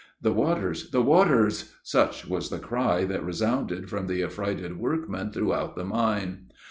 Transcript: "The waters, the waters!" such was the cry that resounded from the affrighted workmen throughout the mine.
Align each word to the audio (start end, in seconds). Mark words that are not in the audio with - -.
"The 0.19 0.33
waters, 0.33 0.89
the 0.89 1.03
waters!" 1.03 1.75
such 1.83 2.25
was 2.27 2.49
the 2.49 2.57
cry 2.57 3.05
that 3.05 3.23
resounded 3.23 3.87
from 3.87 4.07
the 4.07 4.23
affrighted 4.23 4.79
workmen 4.79 5.31
throughout 5.31 5.75
the 5.75 5.85
mine. 5.85 6.47